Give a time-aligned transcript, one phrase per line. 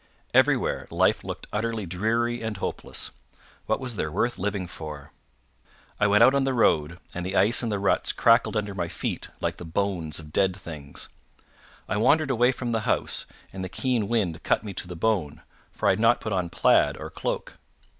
[0.33, 3.11] Everywhere life looked utterly dreary and hopeless.
[3.67, 5.11] What was there worth living for?
[5.99, 8.87] I went out on the road, and the ice in the ruts crackled under my
[8.87, 11.09] feet like the bones of dead things.
[11.87, 15.43] I wandered away from the house, and the keen wind cut me to the bone,
[15.71, 17.59] for I had not put on plaid or cloak.